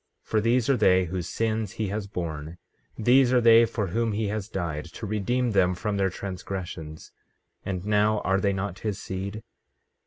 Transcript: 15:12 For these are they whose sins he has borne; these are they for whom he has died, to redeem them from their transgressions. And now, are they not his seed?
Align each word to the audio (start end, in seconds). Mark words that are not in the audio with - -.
15:12 0.23 0.27
For 0.31 0.41
these 0.41 0.67
are 0.71 0.77
they 0.77 1.05
whose 1.05 1.29
sins 1.29 1.71
he 1.73 1.89
has 1.89 2.07
borne; 2.07 2.57
these 2.97 3.31
are 3.31 3.39
they 3.39 3.65
for 3.65 3.85
whom 3.89 4.13
he 4.13 4.29
has 4.29 4.49
died, 4.49 4.85
to 4.85 5.05
redeem 5.05 5.51
them 5.51 5.75
from 5.75 5.97
their 5.97 6.09
transgressions. 6.09 7.11
And 7.63 7.85
now, 7.85 8.21
are 8.21 8.39
they 8.41 8.51
not 8.51 8.79
his 8.79 8.99
seed? 8.99 9.43